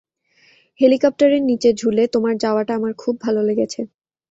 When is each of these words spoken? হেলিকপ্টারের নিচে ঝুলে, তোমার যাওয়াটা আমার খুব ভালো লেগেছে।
হেলিকপ্টারের 0.79 1.41
নিচে 1.43 1.69
ঝুলে, 1.73 2.03
তোমার 2.07 2.33
যাওয়াটা 2.37 2.71
আমার 2.75 2.93
খুব 2.93 3.15
ভালো 3.21 3.41
লেগেছে। 3.43 3.81